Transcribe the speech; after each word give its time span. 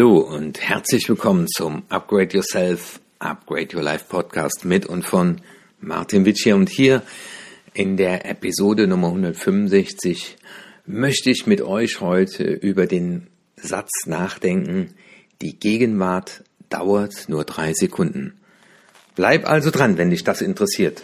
Hallo 0.00 0.20
und 0.20 0.62
herzlich 0.62 1.10
willkommen 1.10 1.46
zum 1.46 1.82
Upgrade 1.90 2.34
Yourself, 2.34 3.00
Upgrade 3.18 3.76
Your 3.76 3.82
Life 3.82 4.06
Podcast 4.08 4.64
mit 4.64 4.86
und 4.86 5.04
von 5.04 5.42
Martin 5.78 6.24
Witschier. 6.24 6.54
Und 6.56 6.70
hier 6.70 7.02
in 7.74 7.98
der 7.98 8.24
Episode 8.24 8.86
Nummer 8.86 9.08
165 9.08 10.38
möchte 10.86 11.28
ich 11.28 11.46
mit 11.46 11.60
euch 11.60 12.00
heute 12.00 12.44
über 12.44 12.86
den 12.86 13.26
Satz 13.56 13.90
nachdenken, 14.06 14.94
die 15.42 15.60
Gegenwart 15.60 16.44
dauert 16.70 17.28
nur 17.28 17.44
drei 17.44 17.74
Sekunden. 17.74 18.40
Bleib 19.16 19.46
also 19.46 19.70
dran, 19.70 19.98
wenn 19.98 20.08
dich 20.08 20.24
das 20.24 20.40
interessiert. 20.40 21.02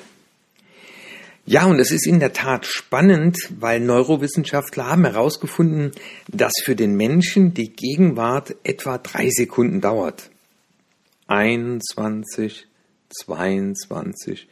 Ja, 1.48 1.66
und 1.66 1.78
es 1.78 1.92
ist 1.92 2.08
in 2.08 2.18
der 2.18 2.32
Tat 2.32 2.66
spannend, 2.66 3.38
weil 3.60 3.78
Neurowissenschaftler 3.78 4.90
haben 4.90 5.04
herausgefunden, 5.04 5.92
dass 6.26 6.52
für 6.64 6.74
den 6.74 6.96
Menschen 6.96 7.54
die 7.54 7.70
Gegenwart 7.70 8.56
etwa 8.64 8.98
drei 8.98 9.30
Sekunden 9.30 9.80
dauert. 9.80 10.28
21, 11.28 12.66
22, 13.10 14.48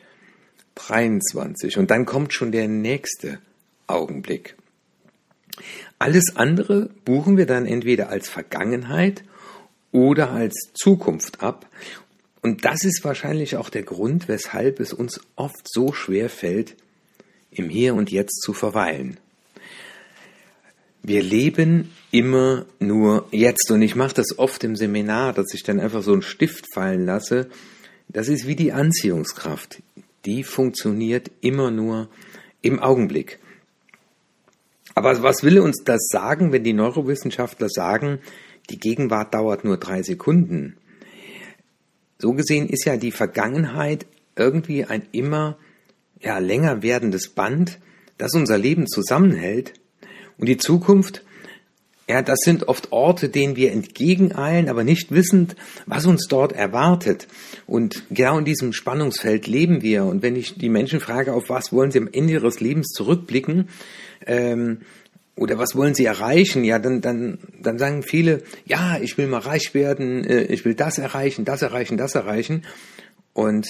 23 0.77 1.79
und 1.79 1.91
dann 1.91 2.07
kommt 2.07 2.33
schon 2.33 2.53
der 2.53 2.69
nächste 2.69 3.41
Augenblick. 3.89 4.55
Alles 5.98 6.37
andere 6.37 6.91
buchen 7.05 7.37
wir 7.37 7.47
dann 7.47 7.67
entweder 7.67 8.09
als 8.09 8.29
Vergangenheit 8.29 9.25
oder 9.91 10.31
als 10.31 10.55
Zukunft 10.75 11.42
ab 11.42 11.69
und 12.45 12.67
das 12.67 12.84
ist 12.84 13.05
wahrscheinlich 13.05 13.56
auch 13.56 13.70
der 13.70 13.84
Grund, 13.84 14.29
weshalb 14.29 14.79
es 14.79 14.92
uns 14.92 15.19
oft 15.34 15.67
so 15.67 15.95
schwer 15.95 16.29
fällt, 16.29 16.77
im 17.54 17.68
Hier 17.68 17.94
und 17.94 18.10
Jetzt 18.10 18.42
zu 18.42 18.52
verweilen. 18.52 19.19
Wir 21.02 21.22
leben 21.22 21.92
immer 22.11 22.64
nur 22.78 23.27
jetzt 23.30 23.70
und 23.70 23.83
ich 23.83 23.94
mache 23.94 24.14
das 24.14 24.38
oft 24.38 24.64
im 24.64 24.74
Seminar, 24.74 25.33
dass 25.34 25.52
ich 25.52 25.62
dann 25.62 25.78
einfach 25.78 26.02
so 26.02 26.12
einen 26.12 26.22
Stift 26.22 26.72
fallen 26.72 27.05
lasse. 27.05 27.50
Das 28.08 28.28
ist 28.28 28.46
wie 28.46 28.56
die 28.56 28.72
Anziehungskraft. 28.72 29.83
Die 30.24 30.44
funktioniert 30.44 31.30
immer 31.42 31.70
nur 31.70 32.08
im 32.62 32.80
Augenblick. 32.80 33.38
Aber 34.94 35.22
was 35.22 35.42
will 35.42 35.58
uns 35.58 35.83
das 35.84 36.08
sagen, 36.08 36.52
wenn 36.52 36.64
die 36.64 36.72
Neurowissenschaftler 36.72 37.68
sagen, 37.68 38.20
die 38.70 38.78
Gegenwart 38.78 39.34
dauert 39.34 39.64
nur 39.64 39.77
drei 39.77 40.02
Sekunden? 40.02 40.77
So 42.18 42.33
gesehen 42.33 42.68
ist 42.68 42.86
ja 42.86 42.96
die 42.96 43.12
Vergangenheit 43.12 44.06
irgendwie 44.36 44.84
ein 44.84 45.02
immer 45.12 45.58
ja, 46.25 46.39
länger 46.39 46.83
werdendes 46.83 47.28
Band, 47.28 47.78
das 48.19 48.34
unser 48.34 48.58
Leben 48.58 48.86
zusammenhält. 48.86 49.75
Und 50.39 50.48
die 50.48 50.56
Zukunft, 50.56 51.22
ja, 52.08 52.22
das 52.22 52.41
sind 52.41 52.69
oft 52.69 52.92
Orte, 52.92 53.28
denen 53.28 53.56
wir 53.56 53.72
entgegeneilen, 53.72 54.69
aber 54.69 54.84
nicht 54.84 55.12
wissend, 55.12 55.55
was 55.86 56.06
uns 56.06 56.27
dort 56.28 56.52
erwartet. 56.52 57.28
Und 57.67 58.05
genau 58.11 58.39
in 58.39 58.45
diesem 58.45 58.72
Spannungsfeld 58.72 59.47
leben 59.47 59.83
wir. 59.83 60.05
Und 60.05 60.22
wenn 60.22 60.36
ich 60.36 60.56
die 60.56 60.69
Menschen 60.69 61.00
frage, 61.00 61.33
auf 61.33 61.48
was 61.48 61.72
wollen 61.72 61.91
sie 61.91 61.98
am 61.98 62.08
Ende 62.11 62.33
ihres 62.33 62.61
Lebens 62.61 62.89
zurückblicken, 62.89 63.69
ähm, 64.27 64.80
oder 65.36 65.58
was 65.58 65.75
wollen 65.75 65.95
sie 65.95 66.05
erreichen? 66.05 66.62
Ja, 66.62 66.78
dann, 66.78 67.00
dann, 67.00 67.39
dann 67.61 67.77
sagen 67.77 68.05
viele, 68.05 68.42
ja, 68.67 68.98
ich 69.00 69.19
will 69.19 69.27
mal 69.27 69.41
reich 69.41 69.75
werden, 69.75 70.25
äh, 70.25 70.45
ich 70.45 70.64
will 70.64 70.75
das 70.75 70.98
erreichen, 70.98 71.45
das 71.45 71.62
erreichen, 71.62 71.97
das 71.97 72.14
erreichen. 72.14 72.62
Und 73.33 73.67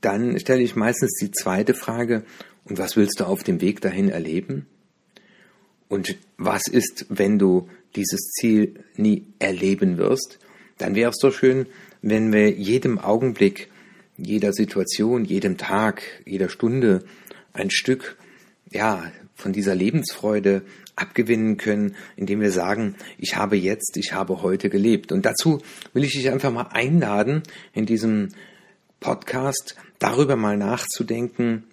dann 0.00 0.38
stelle 0.38 0.62
ich 0.62 0.76
meistens 0.76 1.12
die 1.20 1.30
zweite 1.30 1.74
Frage, 1.74 2.24
und 2.64 2.78
was 2.78 2.96
willst 2.96 3.20
du 3.20 3.24
auf 3.24 3.44
dem 3.44 3.60
Weg 3.60 3.80
dahin 3.80 4.08
erleben? 4.08 4.66
Und 5.88 6.16
was 6.36 6.62
ist, 6.66 7.06
wenn 7.08 7.38
du 7.38 7.68
dieses 7.94 8.32
Ziel 8.32 8.74
nie 8.96 9.26
erleben 9.38 9.98
wirst? 9.98 10.38
Dann 10.78 10.94
wäre 10.94 11.10
es 11.10 11.18
doch 11.18 11.32
schön, 11.32 11.66
wenn 12.02 12.32
wir 12.32 12.50
jedem 12.50 12.98
Augenblick, 12.98 13.70
jeder 14.18 14.52
Situation, 14.52 15.24
jedem 15.24 15.58
Tag, 15.58 16.02
jeder 16.24 16.48
Stunde 16.48 17.04
ein 17.52 17.70
Stück, 17.70 18.16
ja, 18.70 19.12
von 19.34 19.52
dieser 19.52 19.74
Lebensfreude 19.74 20.62
abgewinnen 20.96 21.58
können, 21.58 21.94
indem 22.16 22.40
wir 22.40 22.50
sagen, 22.50 22.96
ich 23.18 23.36
habe 23.36 23.56
jetzt, 23.56 23.96
ich 23.96 24.12
habe 24.12 24.42
heute 24.42 24.70
gelebt. 24.70 25.12
Und 25.12 25.26
dazu 25.26 25.60
will 25.92 26.04
ich 26.04 26.12
dich 26.12 26.30
einfach 26.30 26.50
mal 26.50 26.68
einladen, 26.72 27.42
in 27.74 27.84
diesem 27.84 28.30
Podcast 29.00 29.76
darüber 29.98 30.36
mal 30.36 30.56
nachzudenken, 30.56 31.64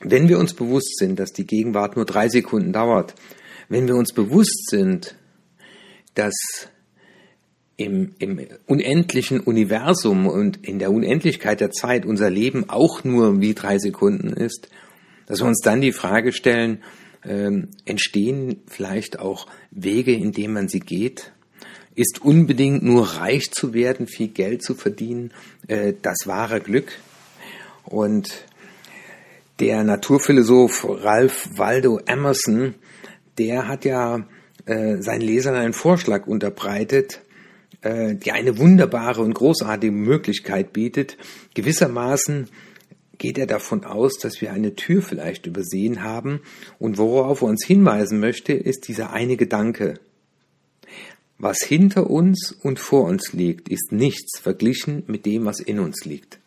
wenn 0.00 0.28
wir 0.28 0.38
uns 0.38 0.54
bewusst 0.54 0.98
sind, 0.98 1.18
dass 1.18 1.32
die 1.32 1.46
Gegenwart 1.46 1.96
nur 1.96 2.04
drei 2.04 2.28
Sekunden 2.28 2.72
dauert, 2.72 3.14
wenn 3.68 3.88
wir 3.88 3.96
uns 3.96 4.12
bewusst 4.12 4.68
sind, 4.70 5.16
dass 6.14 6.34
im, 7.76 8.14
im 8.18 8.40
unendlichen 8.66 9.40
Universum 9.40 10.26
und 10.26 10.66
in 10.66 10.78
der 10.78 10.90
Unendlichkeit 10.90 11.60
der 11.60 11.70
Zeit 11.70 12.04
unser 12.04 12.28
Leben 12.28 12.68
auch 12.68 13.04
nur 13.04 13.40
wie 13.40 13.54
drei 13.54 13.78
Sekunden 13.78 14.32
ist, 14.32 14.68
dass 15.26 15.40
wir 15.40 15.46
uns 15.46 15.60
dann 15.62 15.80
die 15.80 15.92
Frage 15.92 16.32
stellen, 16.32 16.82
äh, 17.22 17.50
entstehen 17.84 18.62
vielleicht 18.66 19.20
auch 19.20 19.46
Wege, 19.70 20.12
in 20.12 20.32
denen 20.32 20.54
man 20.54 20.68
sie 20.68 20.80
geht? 20.80 21.32
Ist 21.98 22.22
unbedingt 22.22 22.84
nur 22.84 23.04
reich 23.16 23.50
zu 23.50 23.74
werden, 23.74 24.06
viel 24.06 24.28
Geld 24.28 24.62
zu 24.62 24.76
verdienen, 24.76 25.32
äh, 25.66 25.94
das 26.00 26.26
wahre 26.26 26.60
Glück? 26.60 26.92
Und 27.84 28.46
der 29.58 29.82
Naturphilosoph 29.82 30.86
Ralph 30.88 31.48
Waldo 31.56 31.98
Emerson, 32.06 32.76
der 33.36 33.66
hat 33.66 33.84
ja 33.84 34.28
äh, 34.66 35.02
seinen 35.02 35.22
Lesern 35.22 35.56
einen 35.56 35.72
Vorschlag 35.72 36.28
unterbreitet, 36.28 37.20
äh, 37.82 38.14
die 38.14 38.30
eine 38.30 38.58
wunderbare 38.58 39.20
und 39.22 39.34
großartige 39.34 39.92
Möglichkeit 39.92 40.72
bietet, 40.72 41.16
gewissermaßen 41.54 42.48
geht 43.18 43.38
er 43.38 43.48
davon 43.48 43.82
aus, 43.82 44.18
dass 44.18 44.40
wir 44.40 44.52
eine 44.52 44.76
Tür 44.76 45.02
vielleicht 45.02 45.46
übersehen 45.46 46.04
haben 46.04 46.42
und 46.78 46.96
worauf 46.96 47.42
er 47.42 47.48
uns 47.48 47.64
hinweisen 47.66 48.20
möchte, 48.20 48.52
ist 48.52 48.86
dieser 48.86 49.12
eine 49.12 49.36
Gedanke. 49.36 49.94
Was 51.38 51.60
hinter 51.60 52.10
uns 52.10 52.52
und 52.52 52.80
vor 52.80 53.04
uns 53.04 53.32
liegt, 53.32 53.68
ist 53.68 53.92
nichts 53.92 54.40
verglichen 54.40 55.04
mit 55.06 55.24
dem, 55.24 55.44
was 55.44 55.60
in 55.60 55.78
uns 55.78 56.04
liegt. 56.04 56.38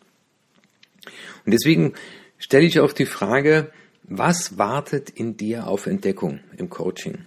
Und 1.46 1.52
deswegen 1.52 1.94
stelle 2.38 2.66
ich 2.66 2.80
auch 2.80 2.92
die 2.92 3.06
Frage, 3.06 3.72
was 4.04 4.58
wartet 4.58 5.10
in 5.10 5.36
dir 5.36 5.66
auf 5.66 5.86
Entdeckung 5.86 6.40
im 6.58 6.68
Coaching? 6.68 7.24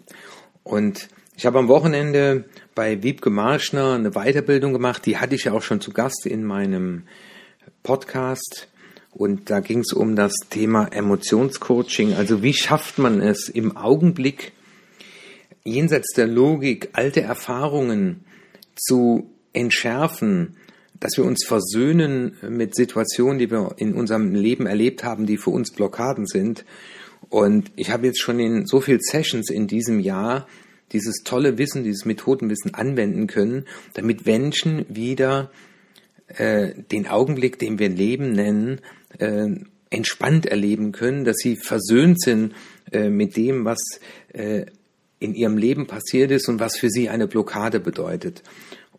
Und 0.63 1.09
ich 1.37 1.45
habe 1.45 1.59
am 1.59 1.67
Wochenende 1.67 2.45
bei 2.75 3.01
Wiebke 3.01 3.29
Marschner 3.29 3.93
eine 3.93 4.11
Weiterbildung 4.11 4.73
gemacht, 4.73 5.05
die 5.05 5.17
hatte 5.17 5.35
ich 5.35 5.45
ja 5.45 5.53
auch 5.53 5.61
schon 5.61 5.81
zu 5.81 5.91
Gast 5.91 6.25
in 6.25 6.43
meinem 6.43 7.03
Podcast. 7.83 8.67
Und 9.11 9.49
da 9.49 9.59
ging 9.59 9.79
es 9.79 9.93
um 9.93 10.15
das 10.15 10.33
Thema 10.49 10.87
Emotionscoaching. 10.91 12.13
Also 12.13 12.43
wie 12.43 12.53
schafft 12.53 12.99
man 12.99 13.21
es 13.21 13.49
im 13.49 13.77
Augenblick, 13.77 14.51
jenseits 15.65 16.13
der 16.15 16.27
Logik, 16.27 16.89
alte 16.93 17.21
Erfahrungen 17.21 18.23
zu 18.75 19.29
entschärfen, 19.51 20.57
dass 20.99 21.17
wir 21.17 21.25
uns 21.25 21.45
versöhnen 21.45 22.37
mit 22.47 22.75
Situationen, 22.75 23.39
die 23.39 23.51
wir 23.51 23.75
in 23.77 23.95
unserem 23.95 24.33
Leben 24.33 24.65
erlebt 24.67 25.03
haben, 25.03 25.25
die 25.25 25.37
für 25.37 25.49
uns 25.49 25.71
Blockaden 25.71 26.25
sind. 26.25 26.63
Und 27.29 27.71
ich 27.75 27.89
habe 27.89 28.05
jetzt 28.05 28.21
schon 28.21 28.39
in 28.39 28.65
so 28.65 28.79
viel 28.79 28.99
Sessions 29.01 29.49
in 29.49 29.67
diesem 29.67 29.99
Jahr 29.99 30.47
dieses 30.91 31.23
tolle 31.23 31.57
Wissen, 31.57 31.83
dieses 31.83 32.05
Methodenwissen 32.05 32.73
anwenden 32.75 33.27
können, 33.27 33.65
damit 33.93 34.25
Menschen 34.25 34.85
wieder 34.87 35.51
äh, 36.27 36.73
den 36.91 37.07
Augenblick, 37.07 37.57
den 37.59 37.79
wir 37.79 37.89
Leben 37.89 38.31
nennen, 38.31 38.81
äh, 39.17 39.47
entspannt 39.89 40.45
erleben 40.45 40.91
können, 40.91 41.25
dass 41.25 41.37
sie 41.37 41.57
versöhnt 41.57 42.21
sind 42.21 42.53
äh, 42.91 43.09
mit 43.09 43.35
dem, 43.35 43.65
was 43.65 43.79
äh, 44.33 44.65
in 45.19 45.33
ihrem 45.33 45.57
Leben 45.57 45.87
passiert 45.87 46.31
ist 46.31 46.47
und 46.49 46.59
was 46.59 46.77
für 46.77 46.89
sie 46.89 47.09
eine 47.09 47.27
Blockade 47.27 47.79
bedeutet. 47.79 48.43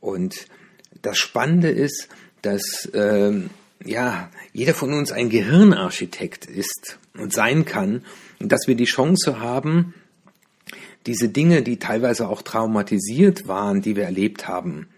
Und 0.00 0.46
das 1.02 1.18
Spannende 1.18 1.68
ist, 1.68 2.08
dass 2.42 2.88
ähm, 2.94 3.50
ja 3.84 4.30
jeder 4.52 4.74
von 4.74 4.92
uns 4.92 5.12
ein 5.12 5.28
Gehirnarchitekt 5.28 6.46
ist 6.46 6.98
und 7.14 7.32
sein 7.32 7.64
kann 7.64 8.02
dass 8.40 8.66
wir 8.66 8.74
die 8.74 8.84
Chance 8.84 9.40
haben, 9.40 9.94
diese 11.06 11.28
Dinge, 11.28 11.62
die 11.62 11.78
teilweise 11.78 12.28
auch 12.28 12.42
traumatisiert 12.42 13.46
waren, 13.46 13.80
die 13.80 13.96
wir 13.96 14.04
erlebt 14.04 14.48
haben, 14.48 14.88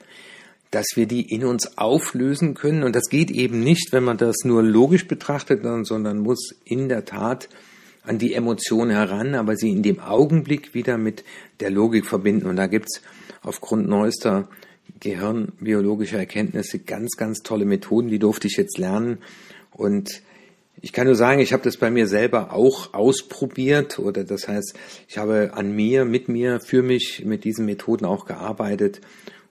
dass 0.71 0.87
wir 0.95 1.07
die 1.07 1.23
in 1.23 1.45
uns 1.45 1.79
auflösen 1.79 2.55
können. 2.55 2.83
Und 2.83 2.97
das 2.97 3.09
geht 3.11 3.31
eben 3.31 3.61
nicht, 3.63 3.93
wenn 3.93 4.05
man 4.05 4.17
das 4.17 4.37
nur 4.45 4.63
logisch 4.63 5.07
betrachtet, 5.07 5.63
sondern 5.87 6.19
muss 6.19 6.55
in 6.65 6.89
der 6.89 7.05
Tat 7.05 7.49
an 8.03 8.19
die 8.19 8.35
Emotion 8.35 8.91
heran, 8.91 9.35
aber 9.35 9.57
sie 9.57 9.71
in 9.71 9.83
dem 9.83 10.01
Augenblick 10.01 10.75
wieder 10.75 10.99
mit 10.99 11.25
der 11.61 11.71
Logik 11.71 12.07
verbinden. 12.07 12.47
Und 12.47 12.57
da 12.57 12.67
gibt's 12.67 13.03
aufgrund 13.43 13.89
neuester 13.89 14.49
gehirnbiologischer 15.01 16.19
Erkenntnisse 16.19 16.79
ganz, 16.79 17.17
ganz 17.17 17.43
tolle 17.43 17.65
Methoden, 17.65 18.09
die 18.09 18.19
durfte 18.19 18.49
ich 18.49 18.57
jetzt 18.57 18.79
lernen. 18.79 19.19
Und 19.71 20.23
ich 20.81 20.93
kann 20.93 21.07
nur 21.07 21.17
sagen, 21.17 21.41
ich 21.41 21.53
habe 21.53 21.63
das 21.63 21.77
bei 21.77 21.91
mir 21.91 22.07
selber 22.07 22.53
auch 22.53 22.95
ausprobiert 22.95 23.99
oder 23.99 24.25
das 24.25 24.49
heißt, 24.49 24.75
ich 25.09 25.19
habe 25.19 25.51
an 25.55 25.75
mir, 25.75 26.05
mit 26.05 26.29
mir, 26.29 26.61
für 26.61 26.83
mich 26.83 27.25
mit 27.25 27.45
diesen 27.45 27.67
Methoden 27.67 28.05
auch 28.05 28.27
gearbeitet 28.27 29.01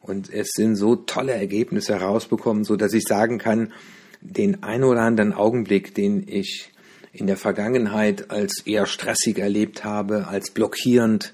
Und 0.07 0.33
es 0.33 0.51
sind 0.53 0.77
so 0.77 0.95
tolle 0.95 1.33
Ergebnisse 1.33 1.99
herausbekommen, 1.99 2.63
so 2.63 2.77
dass 2.77 2.93
ich 2.93 3.03
sagen 3.03 3.37
kann, 3.39 3.73
den 4.21 4.63
ein 4.63 4.83
oder 4.83 5.01
anderen 5.01 5.33
Augenblick, 5.33 5.93
den 5.93 6.25
ich 6.27 6.71
in 7.17 7.27
der 7.27 7.37
Vergangenheit 7.37 8.31
als 8.31 8.65
eher 8.65 8.85
stressig 8.85 9.39
erlebt 9.39 9.83
habe, 9.83 10.27
als 10.27 10.51
blockierend, 10.51 11.33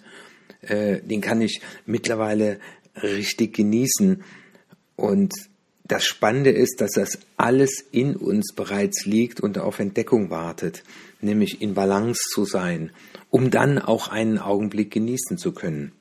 äh, 0.62 1.02
den 1.02 1.22
kann 1.22 1.42
ich 1.42 1.62
mittlerweile 1.86 2.60
richtig 3.02 3.56
genießen. 3.56 4.24
Und 4.96 5.34
das 5.84 6.06
Spannende 6.06 6.52
ist, 6.52 6.80
dass 6.80 6.92
das 6.92 7.20
alles 7.38 7.84
in 7.92 8.16
uns 8.16 8.54
bereits 8.56 9.06
liegt 9.06 9.42
und 9.42 9.58
auf 9.58 9.80
Entdeckung 9.80 10.30
wartet, 10.30 10.84
nämlich 11.22 11.62
in 11.62 11.74
Balance 11.74 12.22
zu 12.34 12.46
sein, 12.46 12.92
um 13.30 13.52
dann 13.52 13.80
auch 13.80 14.08
einen 14.08 14.38
Augenblick 14.38 14.92
genießen 14.92 15.38
zu 15.38 15.52
können. 15.52 15.92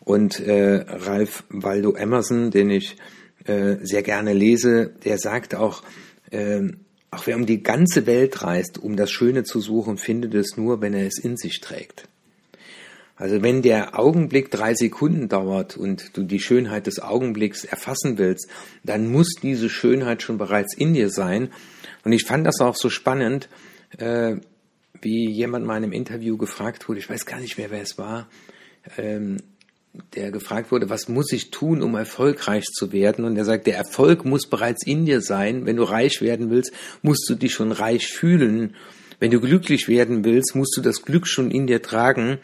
Und 0.00 0.40
äh, 0.40 0.84
Ralph 0.88 1.44
Waldo 1.50 1.94
Emerson, 1.94 2.50
den 2.50 2.70
ich 2.70 2.96
äh, 3.44 3.76
sehr 3.82 4.02
gerne 4.02 4.32
lese, 4.32 4.94
der 5.04 5.18
sagt 5.18 5.54
auch, 5.54 5.82
äh, 6.30 6.62
auch 7.10 7.26
wer 7.26 7.36
um 7.36 7.46
die 7.46 7.62
ganze 7.62 8.06
Welt 8.06 8.42
reist, 8.42 8.78
um 8.78 8.96
das 8.96 9.10
Schöne 9.10 9.44
zu 9.44 9.60
suchen, 9.60 9.98
findet 9.98 10.34
es 10.34 10.56
nur, 10.56 10.80
wenn 10.80 10.94
er 10.94 11.06
es 11.06 11.18
in 11.18 11.36
sich 11.36 11.60
trägt. 11.60 12.08
Also 13.16 13.42
wenn 13.42 13.60
der 13.60 13.98
Augenblick 13.98 14.50
drei 14.50 14.74
Sekunden 14.74 15.28
dauert 15.28 15.76
und 15.76 16.16
du 16.16 16.22
die 16.22 16.40
Schönheit 16.40 16.86
des 16.86 17.00
Augenblicks 17.00 17.64
erfassen 17.64 18.16
willst, 18.16 18.48
dann 18.82 19.12
muss 19.12 19.34
diese 19.42 19.68
Schönheit 19.68 20.22
schon 20.22 20.38
bereits 20.38 20.74
in 20.74 20.94
dir 20.94 21.10
sein. 21.10 21.50
Und 22.02 22.12
ich 22.12 22.24
fand 22.24 22.46
das 22.46 22.60
auch 22.60 22.76
so 22.76 22.88
spannend, 22.88 23.50
äh, 23.98 24.36
wie 25.02 25.30
jemand 25.30 25.66
mal 25.66 25.76
in 25.76 25.84
einem 25.84 25.92
Interview 25.92 26.38
gefragt 26.38 26.88
wurde, 26.88 27.00
ich 27.00 27.10
weiß 27.10 27.26
gar 27.26 27.40
nicht 27.40 27.58
mehr, 27.58 27.70
wer 27.70 27.82
es 27.82 27.98
war, 27.98 28.28
ähm, 28.96 29.36
der 30.14 30.30
gefragt 30.30 30.70
wurde, 30.70 30.88
was 30.88 31.08
muss 31.08 31.32
ich 31.32 31.50
tun, 31.50 31.82
um 31.82 31.94
erfolgreich 31.94 32.64
zu 32.64 32.92
werden? 32.92 33.24
Und 33.24 33.36
er 33.36 33.44
sagt, 33.44 33.66
der 33.66 33.76
Erfolg 33.76 34.24
muss 34.24 34.46
bereits 34.46 34.86
in 34.86 35.04
dir 35.04 35.20
sein. 35.20 35.66
Wenn 35.66 35.76
du 35.76 35.82
reich 35.82 36.20
werden 36.20 36.50
willst, 36.50 36.72
musst 37.02 37.28
du 37.28 37.34
dich 37.34 37.52
schon 37.52 37.72
reich 37.72 38.06
fühlen. 38.06 38.74
Wenn 39.18 39.30
du 39.30 39.40
glücklich 39.40 39.88
werden 39.88 40.24
willst, 40.24 40.54
musst 40.54 40.76
du 40.76 40.80
das 40.80 41.02
Glück 41.02 41.26
schon 41.26 41.50
in 41.50 41.66
dir 41.66 41.82
tragen 41.82 42.38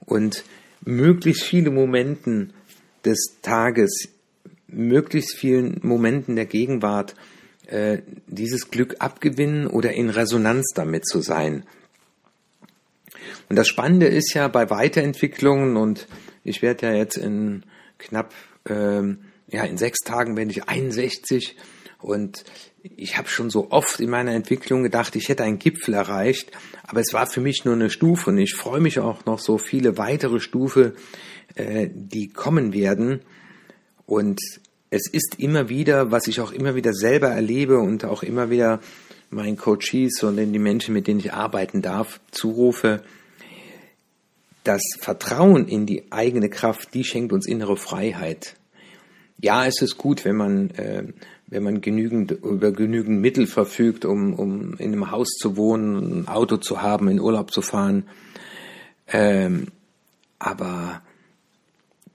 und 0.00 0.44
möglichst 0.82 1.42
viele 1.42 1.70
Momenten 1.70 2.52
des 3.04 3.38
Tages, 3.42 4.08
möglichst 4.68 5.36
vielen 5.36 5.80
Momenten 5.82 6.36
der 6.36 6.46
Gegenwart 6.46 7.14
äh, 7.66 7.98
dieses 8.26 8.70
Glück 8.70 8.96
abgewinnen 8.98 9.66
oder 9.66 9.92
in 9.92 10.10
Resonanz 10.10 10.72
damit 10.74 11.06
zu 11.06 11.20
sein. 11.20 11.64
Und 13.48 13.56
das 13.56 13.68
Spannende 13.68 14.06
ist 14.06 14.34
ja 14.34 14.48
bei 14.48 14.70
Weiterentwicklungen 14.70 15.76
und 15.76 16.06
ich 16.50 16.62
werde 16.62 16.88
ja 16.88 16.92
jetzt 16.92 17.16
in 17.16 17.64
knapp, 17.98 18.34
ähm, 18.68 19.20
ja, 19.48 19.64
in 19.64 19.78
sechs 19.78 20.00
Tagen 20.00 20.36
werde 20.36 20.50
ich 20.50 20.68
61 20.68 21.56
und 21.98 22.44
ich 22.82 23.18
habe 23.18 23.28
schon 23.28 23.50
so 23.50 23.70
oft 23.70 24.00
in 24.00 24.10
meiner 24.10 24.32
Entwicklung 24.32 24.82
gedacht, 24.82 25.16
ich 25.16 25.28
hätte 25.28 25.44
einen 25.44 25.58
Gipfel 25.58 25.94
erreicht, 25.94 26.50
aber 26.82 27.00
es 27.00 27.12
war 27.12 27.26
für 27.26 27.40
mich 27.40 27.64
nur 27.64 27.74
eine 27.74 27.90
Stufe. 27.90 28.30
Und 28.30 28.38
ich 28.38 28.54
freue 28.54 28.80
mich 28.80 29.00
auch 29.00 29.26
noch 29.26 29.38
so 29.38 29.58
viele 29.58 29.98
weitere 29.98 30.40
Stufe, 30.40 30.94
äh, 31.54 31.88
die 31.92 32.28
kommen 32.28 32.72
werden. 32.72 33.20
Und 34.06 34.40
es 34.88 35.08
ist 35.10 35.36
immer 35.38 35.68
wieder, 35.68 36.10
was 36.10 36.26
ich 36.26 36.40
auch 36.40 36.52
immer 36.52 36.74
wieder 36.74 36.94
selber 36.94 37.28
erlebe 37.28 37.78
und 37.78 38.04
auch 38.04 38.22
immer 38.22 38.50
wieder 38.50 38.80
meinen 39.28 39.56
Coaches 39.56 40.22
und 40.22 40.36
die 40.36 40.58
Menschen, 40.58 40.94
mit 40.94 41.06
denen 41.06 41.20
ich 41.20 41.32
arbeiten 41.32 41.82
darf, 41.82 42.20
zurufe, 42.32 43.02
das 44.64 44.82
Vertrauen 44.98 45.66
in 45.68 45.86
die 45.86 46.12
eigene 46.12 46.48
Kraft, 46.48 46.94
die 46.94 47.04
schenkt 47.04 47.32
uns 47.32 47.46
innere 47.46 47.76
Freiheit. 47.76 48.56
Ja, 49.40 49.66
es 49.66 49.80
ist 49.80 49.96
gut, 49.96 50.24
wenn 50.24 50.36
man, 50.36 50.70
äh, 50.72 51.04
wenn 51.46 51.62
man 51.62 51.80
genügend, 51.80 52.32
über 52.32 52.72
genügend 52.72 53.20
Mittel 53.20 53.46
verfügt, 53.46 54.04
um, 54.04 54.34
um 54.34 54.74
in 54.74 54.92
einem 54.92 55.10
Haus 55.10 55.30
zu 55.30 55.56
wohnen, 55.56 56.22
ein 56.22 56.28
Auto 56.28 56.58
zu 56.58 56.82
haben, 56.82 57.08
in 57.08 57.20
Urlaub 57.20 57.52
zu 57.52 57.62
fahren. 57.62 58.04
Ähm, 59.08 59.68
aber 60.38 61.02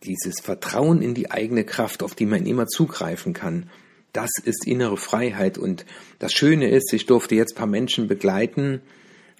dieses 0.03 0.39
Vertrauen 0.39 1.01
in 1.01 1.15
die 1.15 1.31
eigene 1.31 1.63
Kraft, 1.63 2.03
auf 2.03 2.13
die 2.13 2.27
man 2.27 2.45
immer 2.45 2.67
zugreifen 2.67 3.33
kann, 3.33 3.69
das 4.13 4.29
ist 4.43 4.65
innere 4.65 4.97
Freiheit. 4.97 5.57
Und 5.57 5.85
das 6.19 6.31
Schöne 6.31 6.69
ist, 6.69 6.93
ich 6.93 7.05
durfte 7.05 7.35
jetzt 7.35 7.55
paar 7.55 7.67
Menschen 7.67 8.07
begleiten 8.07 8.81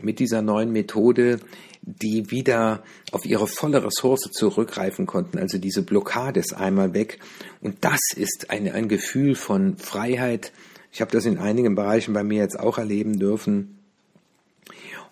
mit 0.02 0.20
dieser 0.20 0.42
neuen 0.42 0.72
Methode, 0.72 1.40
die 1.86 2.32
wieder 2.32 2.84
auf 3.12 3.26
ihre 3.26 3.48
volle 3.48 3.84
Ressource 3.84 4.32
zurückgreifen 4.32 5.06
konnten. 5.06 5.38
Also 5.38 5.60
diese 5.60 5.84
Blockade 5.84 6.40
ist 6.40 6.54
einmal 6.54 6.94
weg. 6.94 7.20
Und 7.62 7.78
das 7.82 8.00
ist 8.16 8.50
ein, 8.50 8.70
ein 8.72 8.90
Gefühl 8.90 9.36
von 9.36 9.78
Freiheit. 9.78 10.52
Ich 10.92 11.02
habe 11.02 11.12
das 11.12 11.26
in 11.26 11.38
einigen 11.38 11.76
Bereichen 11.76 12.14
bei 12.14 12.24
mir 12.24 12.42
jetzt 12.42 12.60
auch 12.60 12.80
erleben 12.80 13.20
dürfen. 13.20 13.78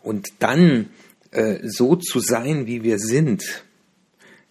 Und 0.01 0.29
dann 0.39 0.89
äh, 1.31 1.59
so 1.63 1.95
zu 1.95 2.19
sein, 2.19 2.65
wie 2.65 2.83
wir 2.83 2.97
sind, 2.97 3.63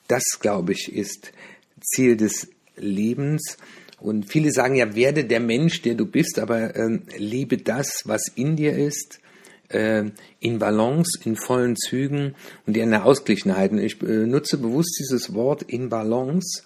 das, 0.06 0.22
glaube 0.40 0.72
ich, 0.72 0.92
ist 0.92 1.32
Ziel 1.80 2.16
des 2.16 2.48
Lebens. 2.76 3.56
Und 3.98 4.30
viele 4.30 4.52
sagen 4.52 4.76
ja, 4.76 4.94
werde 4.94 5.24
der 5.24 5.40
Mensch, 5.40 5.82
der 5.82 5.96
du 5.96 6.06
bist, 6.06 6.38
aber 6.38 6.76
äh, 6.76 7.00
lebe 7.16 7.56
das, 7.56 8.02
was 8.04 8.28
in 8.34 8.56
dir 8.56 8.76
ist 8.76 9.21
äh, 9.74 10.04
in 10.40 10.58
Balance, 10.58 11.18
in 11.24 11.36
vollen 11.36 11.76
Zügen 11.76 12.34
und 12.66 12.76
in 12.76 12.90
der 12.90 13.04
Ausgeglichenheit. 13.04 13.72
Und 13.72 13.78
ich 13.78 14.00
äh, 14.02 14.26
nutze 14.26 14.58
bewusst 14.58 14.96
dieses 14.98 15.34
Wort 15.34 15.62
in 15.62 15.88
Balance, 15.88 16.64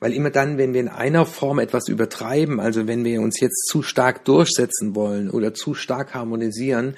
weil 0.00 0.12
immer 0.12 0.30
dann, 0.30 0.58
wenn 0.58 0.74
wir 0.74 0.80
in 0.80 0.88
einer 0.88 1.26
Form 1.26 1.58
etwas 1.58 1.88
übertreiben, 1.88 2.60
also 2.60 2.86
wenn 2.86 3.04
wir 3.04 3.20
uns 3.20 3.40
jetzt 3.40 3.66
zu 3.68 3.82
stark 3.82 4.24
durchsetzen 4.24 4.94
wollen 4.94 5.30
oder 5.30 5.54
zu 5.54 5.74
stark 5.74 6.14
harmonisieren, 6.14 6.96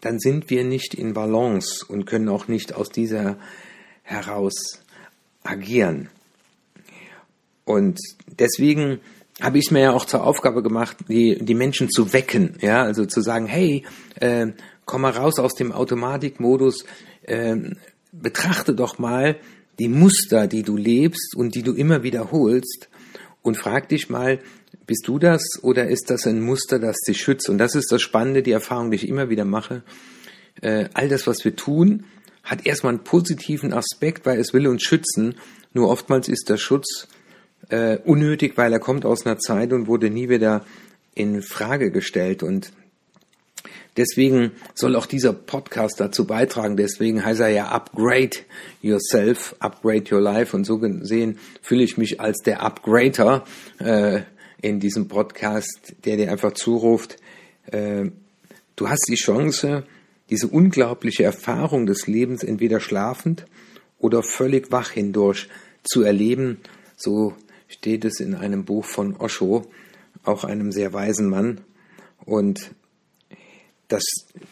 dann 0.00 0.18
sind 0.18 0.50
wir 0.50 0.64
nicht 0.64 0.94
in 0.94 1.14
Balance 1.14 1.84
und 1.86 2.06
können 2.06 2.28
auch 2.28 2.48
nicht 2.48 2.74
aus 2.74 2.90
dieser 2.90 3.38
heraus 4.02 4.80
agieren. 5.42 6.08
Und 7.64 7.98
deswegen 8.38 9.00
habe 9.40 9.58
ich 9.58 9.70
mir 9.70 9.80
ja 9.80 9.92
auch 9.92 10.06
zur 10.06 10.24
Aufgabe 10.24 10.62
gemacht, 10.62 10.96
die, 11.08 11.38
die 11.40 11.54
Menschen 11.54 11.90
zu 11.90 12.12
wecken, 12.12 12.56
ja, 12.60 12.82
also 12.82 13.04
zu 13.04 13.20
sagen, 13.20 13.46
hey, 13.46 13.84
äh, 14.20 14.48
komm 14.84 15.02
mal 15.02 15.12
raus 15.12 15.38
aus 15.38 15.54
dem 15.54 15.72
Automatikmodus, 15.72 16.84
äh, 17.22 17.56
betrachte 18.12 18.74
doch 18.74 18.98
mal 18.98 19.36
die 19.78 19.88
Muster, 19.88 20.46
die 20.46 20.62
du 20.62 20.76
lebst 20.76 21.36
und 21.36 21.54
die 21.54 21.62
du 21.62 21.74
immer 21.74 22.02
wiederholst 22.02 22.88
und 23.42 23.56
frag 23.56 23.88
dich 23.90 24.08
mal, 24.08 24.40
bist 24.86 25.06
du 25.06 25.18
das 25.18 25.42
oder 25.62 25.88
ist 25.88 26.10
das 26.10 26.26
ein 26.26 26.40
Muster, 26.40 26.78
das 26.78 26.96
dich 27.06 27.18
schützt? 27.20 27.48
Und 27.48 27.58
das 27.58 27.74
ist 27.74 27.90
das 27.90 28.00
Spannende, 28.00 28.42
die 28.42 28.52
Erfahrung, 28.52 28.90
die 28.90 28.96
ich 28.96 29.08
immer 29.08 29.28
wieder 29.28 29.44
mache. 29.44 29.82
Äh, 30.62 30.88
all 30.94 31.08
das, 31.08 31.26
was 31.26 31.44
wir 31.44 31.56
tun, 31.56 32.04
hat 32.42 32.64
erstmal 32.64 32.94
einen 32.94 33.04
positiven 33.04 33.72
Aspekt, 33.72 34.24
weil 34.24 34.38
es 34.38 34.54
will 34.54 34.68
uns 34.68 34.82
schützen. 34.82 35.34
Nur 35.72 35.90
oftmals 35.90 36.28
ist 36.28 36.48
der 36.48 36.56
Schutz 36.56 37.08
äh, 37.68 37.98
unnötig, 38.04 38.56
weil 38.56 38.72
er 38.72 38.80
kommt 38.80 39.04
aus 39.04 39.26
einer 39.26 39.38
Zeit 39.38 39.72
und 39.72 39.86
wurde 39.86 40.10
nie 40.10 40.28
wieder 40.28 40.64
in 41.14 41.42
Frage 41.42 41.90
gestellt. 41.90 42.42
Und 42.42 42.72
Deswegen 43.96 44.52
soll 44.74 44.94
auch 44.94 45.06
dieser 45.06 45.32
Podcast 45.32 46.00
dazu 46.00 46.26
beitragen. 46.26 46.76
Deswegen 46.76 47.24
heißt 47.24 47.40
er 47.40 47.48
ja 47.48 47.68
Upgrade 47.68 48.36
Yourself, 48.82 49.56
Upgrade 49.58 50.14
Your 50.14 50.20
Life. 50.20 50.54
Und 50.54 50.64
so 50.64 50.78
gesehen 50.78 51.38
fühle 51.62 51.82
ich 51.82 51.96
mich 51.96 52.20
als 52.20 52.42
der 52.44 52.62
Upgrader 52.62 53.44
äh, 53.78 54.20
in 54.60 54.80
diesem 54.80 55.08
Podcast, 55.08 55.94
der 56.04 56.18
dir 56.18 56.30
einfach 56.30 56.52
zuruft, 56.52 57.16
äh, 57.72 58.10
du 58.76 58.88
hast 58.88 59.06
die 59.08 59.16
Chance, 59.16 59.84
diese 60.28 60.48
unglaubliche 60.48 61.24
Erfahrung 61.24 61.86
des 61.86 62.06
Lebens 62.06 62.42
entweder 62.42 62.80
schlafend 62.80 63.46
oder 63.98 64.22
völlig 64.22 64.70
wach 64.70 64.90
hindurch 64.90 65.48
zu 65.84 66.02
erleben. 66.02 66.58
So 66.96 67.34
steht 67.68 68.04
es 68.04 68.20
in 68.20 68.34
einem 68.34 68.64
Buch 68.64 68.84
von 68.84 69.16
Osho, 69.16 69.66
auch 70.24 70.44
einem 70.44 70.72
sehr 70.72 70.92
weisen 70.92 71.28
Mann. 71.28 71.60
Und 72.24 72.72
das 73.88 74.04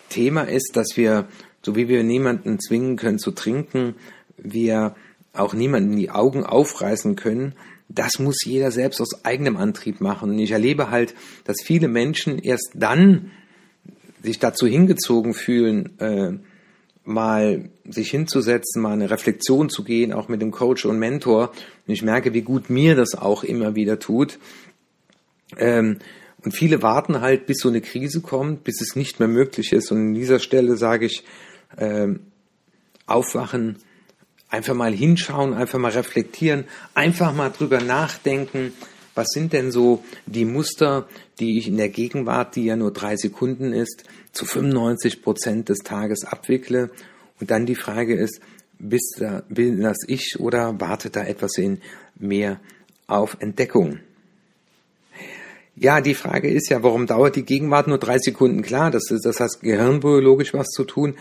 Thema 0.09 0.43
ist, 0.43 0.73
dass 0.75 0.97
wir, 0.97 1.29
so 1.63 1.77
wie 1.77 1.89
wir 1.89 2.03
niemanden 2.05 2.61
zwingen 2.61 2.97
können 2.97 3.19
zu 3.19 3.33
trinken, 3.33 3.95
wir 4.37 4.95
auch 5.33 5.55
niemanden 5.55 5.97
die 5.97 6.11
Augen 6.11 6.45
aufreißen 6.45 7.17
können, 7.17 7.55
das 7.89 8.19
muss 8.19 8.45
jeder 8.45 8.71
selbst 8.71 9.01
aus 9.01 9.25
eigenem 9.25 9.57
Antrieb 9.57 10.01
machen. 10.01 10.31
Und 10.31 10.39
ich 10.39 10.53
erlebe 10.53 10.91
halt, 10.91 11.15
dass 11.45 11.57
viele 11.63 11.89
Menschen 11.89 12.39
erst 12.39 12.71
dann 12.75 13.31
sich 14.23 14.39
dazu 14.39 14.67
hingezogen 14.67 15.35
fühlen, 15.35 15.99
äh, 15.99 16.33
mal 17.05 17.69
sich 17.89 18.11
hinzusetzen, 18.11 18.81
mal 18.81 18.93
eine 18.93 19.11
Reflexion 19.11 19.69
zu 19.69 19.85
gehen, 19.85 20.13
auch 20.13 20.29
mit 20.29 20.41
dem 20.41 20.51
Coach 20.51 20.87
und 20.87 20.99
Mentor. 20.99 21.51
Und 21.87 21.93
ich 21.93 22.03
merke, 22.03 22.33
wie 22.33 22.43
gut 22.43 22.71
mir 22.71 22.97
das 22.97 23.15
auch 23.15 23.45
immer 23.45 23.75
wieder 23.75 23.99
tut. 23.99 24.39
Ähm, 25.59 25.99
und 26.43 26.53
viele 26.53 26.83
warten 26.83 27.21
halt, 27.21 27.47
bis 27.47 27.59
so 27.59 27.69
eine 27.69 27.81
Krise 27.81 28.21
kommt, 28.21 28.65
bis 28.65 28.81
es 28.81 28.97
nicht 28.97 29.19
mehr 29.19 29.29
möglich 29.29 29.73
ist. 29.73 29.91
Und 29.91 29.99
an 29.99 30.15
dieser 30.15 30.39
Stelle 30.39 30.77
sage 30.77 31.07
ich, 31.07 31.25
äh, 31.77 32.09
aufwachen, 33.07 33.77
einfach 34.49 34.75
mal 34.75 34.93
hinschauen, 34.93 35.55
einfach 35.55 35.79
mal 35.79 35.93
reflektieren, 35.93 36.65
einfach 36.95 37.35
mal 37.35 37.51
drüber 37.51 37.81
nachdenken, 37.81 38.73
was 39.15 39.29
sind 39.29 39.53
denn 39.53 39.71
so 39.71 40.03
die 40.27 40.45
Muster, 40.45 41.09
die 41.39 41.59
ich 41.59 41.69
in 41.69 41.77
der 41.77 41.89
Gegenwart, 41.89 42.57
die 42.57 42.65
ja 42.65 42.77
nur 42.77 42.93
drei 42.93 43.17
Sekunden 43.17 43.73
ist, 43.73 44.05
zu 44.33 44.45
95 44.45 45.23
Prozent 45.23 45.69
des 45.69 45.79
Tages 45.81 46.25
abwickle? 46.25 46.91
Und 47.41 47.51
dann 47.51 47.67
die 47.67 47.75
Frage 47.75 48.15
ist, 48.15 48.41
bist 48.79 49.17
da, 49.21 49.43
bin 49.49 49.81
das 49.81 49.99
ich 50.07 50.39
oder 50.41 50.81
wartet 50.81 51.17
da 51.17 51.25
etwas 51.25 51.57
in 51.59 51.81
mehr 52.17 52.61
auf 53.07 53.37
Entdeckung? 53.41 54.01
Ja, 55.77 56.01
die 56.01 56.15
Frage 56.15 56.49
ist 56.51 56.71
ja, 56.71 56.83
warum 56.83 57.07
dauert 57.07 57.35
die 57.35 57.45
Gegenwart 57.45 57.89
nur 57.89 57.99
drei 57.99 58.19
Sekunden? 58.19 58.63
Klar, 58.63 58.91
das, 58.91 59.11
ist, 59.11 59.25
das 59.25 59.41
hat 59.41 59.61
gehirnbiologisch 59.61 60.55
was 60.55 60.69
zu 60.69 60.85
tun. 60.85 61.17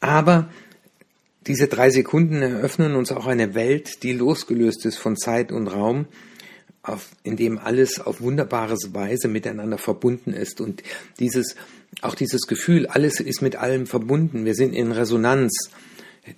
Aber 0.00 0.50
diese 1.46 1.68
drei 1.68 1.90
Sekunden 1.90 2.42
eröffnen 2.42 2.94
uns 2.94 3.12
auch 3.12 3.26
eine 3.26 3.54
Welt, 3.54 4.02
die 4.02 4.12
losgelöst 4.12 4.84
ist 4.84 4.98
von 4.98 5.16
Zeit 5.16 5.52
und 5.52 5.68
Raum, 5.68 6.06
auf, 6.82 7.10
in 7.22 7.36
dem 7.36 7.58
alles 7.58 8.00
auf 8.00 8.20
wunderbare 8.20 8.76
Weise 8.92 9.28
miteinander 9.28 9.78
verbunden 9.78 10.32
ist. 10.32 10.60
Und 10.60 10.82
dieses, 11.18 11.54
auch 12.00 12.14
dieses 12.14 12.42
Gefühl, 12.42 12.86
alles 12.86 13.20
ist 13.20 13.42
mit 13.42 13.56
allem 13.56 13.86
verbunden. 13.86 14.44
Wir 14.44 14.54
sind 14.54 14.72
in 14.74 14.92
Resonanz. 14.92 15.70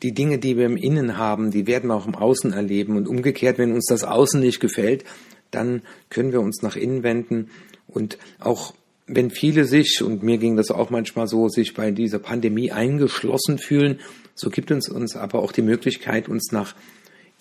Die 0.03 0.13
Dinge, 0.13 0.39
die 0.39 0.57
wir 0.57 0.67
im 0.67 0.77
Innen 0.77 1.19
haben, 1.19 1.51
die 1.51 1.67
werden 1.67 1.89
wir 1.89 1.95
auch 1.95 2.07
im 2.07 2.15
Außen 2.15 2.53
erleben. 2.53 2.97
Und 2.97 3.09
umgekehrt, 3.09 3.59
wenn 3.59 3.73
uns 3.73 3.87
das 3.87 4.05
Außen 4.05 4.41
nicht 4.41 4.61
gefällt, 4.61 5.05
dann 5.51 5.83
können 6.11 6.33
wir 6.33 6.41
uns 6.41 6.63
nach 6.63 6.77
innen 6.77 7.03
wenden 7.03 7.51
und 7.87 8.19
auch 8.41 8.75
wenn 9.07 9.31
viele 9.31 9.65
sich, 9.65 10.03
und 10.03 10.23
mir 10.23 10.39
ging 10.39 10.57
das 10.57 10.71
auch 10.71 10.91
manchmal 10.91 11.27
so, 11.29 11.49
sich 11.49 11.75
bei 11.75 11.91
dieser 11.91 12.19
Pandemie 12.19 12.73
eingeschlossen 12.73 13.59
fühlen, 13.59 14.01
so 14.35 14.51
gibt 14.51 14.71
es 14.71 14.89
uns 14.89 15.15
aber 15.15 15.41
auch 15.41 15.53
die 15.53 15.63
Möglichkeit, 15.63 16.29
uns 16.29 16.53
nach 16.53 16.75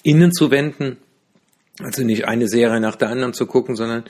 innen 0.03 0.31
zu 0.33 0.51
wenden. 0.51 0.97
Also 1.79 2.03
nicht 2.03 2.25
eine 2.27 2.47
Serie 2.47 2.79
nach 2.79 2.95
der 2.95 3.09
anderen 3.09 3.33
zu 3.33 3.45
gucken, 3.47 3.75
sondern 3.75 4.03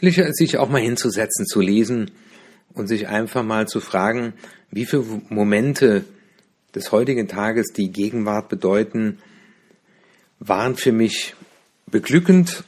sich 0.00 0.58
auch 0.58 0.68
mal 0.68 0.82
hinzusetzen, 0.82 1.46
zu 1.46 1.60
lesen 1.60 2.10
und 2.74 2.88
sich 2.88 3.08
einfach 3.08 3.42
mal 3.42 3.66
zu 3.66 3.80
fragen, 3.80 4.34
wie 4.70 4.84
viele 4.84 5.04
Momente 5.28 6.04
des 6.74 6.92
heutigen 6.92 7.26
Tages 7.26 7.68
die 7.74 7.90
Gegenwart 7.90 8.50
bedeuten, 8.50 9.18
waren 10.38 10.76
für 10.76 10.92
mich 10.92 11.34
beglückend 11.86 12.64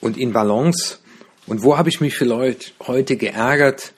und 0.00 0.18
in 0.18 0.32
Balance? 0.32 0.98
Und 1.46 1.62
wo 1.62 1.78
habe 1.78 1.88
ich 1.88 2.00
mich 2.00 2.16
vielleicht 2.16 2.74
heute 2.80 3.16
geärgert 3.16 3.92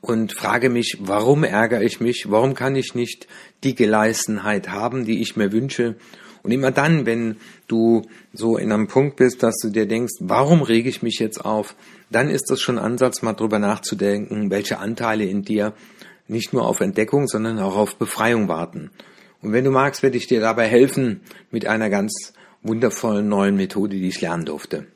und 0.00 0.32
frage 0.32 0.70
mich, 0.70 0.98
warum 1.00 1.44
ärgere 1.44 1.82
ich 1.82 2.00
mich? 2.00 2.30
Warum 2.30 2.54
kann 2.54 2.76
ich 2.76 2.94
nicht 2.94 3.26
die 3.62 3.74
Geleistenheit 3.74 4.70
haben, 4.70 5.04
die 5.04 5.20
ich 5.20 5.36
mir 5.36 5.52
wünsche? 5.52 5.96
Und 6.44 6.50
immer 6.52 6.70
dann, 6.70 7.06
wenn 7.06 7.38
du 7.66 8.02
so 8.34 8.58
in 8.58 8.70
einem 8.70 8.86
Punkt 8.86 9.16
bist, 9.16 9.42
dass 9.42 9.56
du 9.62 9.70
dir 9.70 9.86
denkst, 9.86 10.12
warum 10.20 10.62
rege 10.62 10.90
ich 10.90 11.02
mich 11.02 11.18
jetzt 11.18 11.42
auf? 11.42 11.74
Dann 12.10 12.28
ist 12.28 12.50
das 12.50 12.60
schon 12.60 12.78
Ansatz, 12.78 13.22
mal 13.22 13.32
drüber 13.32 13.58
nachzudenken, 13.58 14.50
welche 14.50 14.78
Anteile 14.78 15.24
in 15.24 15.42
dir 15.42 15.72
nicht 16.28 16.52
nur 16.52 16.66
auf 16.66 16.80
Entdeckung, 16.80 17.26
sondern 17.26 17.58
auch 17.58 17.76
auf 17.76 17.96
Befreiung 17.96 18.46
warten. 18.46 18.90
Und 19.40 19.52
wenn 19.52 19.64
du 19.64 19.70
magst, 19.70 20.02
werde 20.02 20.18
ich 20.18 20.26
dir 20.26 20.40
dabei 20.40 20.66
helfen 20.66 21.22
mit 21.50 21.66
einer 21.66 21.88
ganz 21.88 22.34
wundervollen 22.62 23.28
neuen 23.28 23.56
Methode, 23.56 23.96
die 23.96 24.08
ich 24.08 24.20
lernen 24.20 24.44
durfte. 24.44 24.86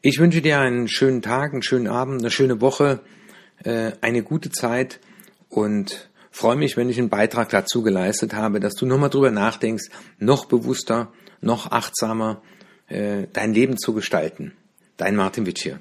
Ich 0.00 0.20
wünsche 0.20 0.42
dir 0.42 0.60
einen 0.60 0.86
schönen 0.86 1.22
Tag, 1.22 1.52
einen 1.52 1.62
schönen 1.62 1.88
Abend, 1.88 2.20
eine 2.20 2.30
schöne 2.30 2.60
Woche, 2.60 3.00
äh, 3.64 3.92
eine 4.00 4.22
gute 4.22 4.50
Zeit 4.50 5.00
und 5.48 6.08
freue 6.38 6.54
mich, 6.54 6.76
wenn 6.76 6.88
ich 6.88 6.98
einen 6.98 7.08
Beitrag 7.08 7.48
dazu 7.48 7.82
geleistet 7.82 8.32
habe, 8.32 8.60
dass 8.60 8.74
du 8.74 8.86
nochmal 8.86 9.10
drüber 9.10 9.32
nachdenkst, 9.32 9.90
noch 10.18 10.44
bewusster, 10.44 11.12
noch 11.40 11.72
achtsamer 11.72 12.42
äh, 12.86 13.26
dein 13.32 13.52
Leben 13.52 13.76
zu 13.76 13.92
gestalten. 13.92 14.52
Dein 14.96 15.16
Martin 15.16 15.46
Witsch 15.46 15.64
hier. 15.64 15.80